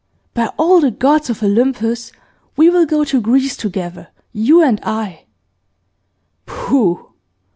By 0.33 0.47
all 0.57 0.79
the 0.79 0.89
gods 0.89 1.29
of 1.29 1.43
Olympus, 1.43 2.11
we 2.57 2.71
will 2.71 2.87
go 2.87 3.03
to 3.03 3.21
Greece 3.21 3.55
together, 3.55 4.07
you 4.33 4.63
and 4.63 4.79
I!' 4.83 5.25
'Pooh! 6.47 7.09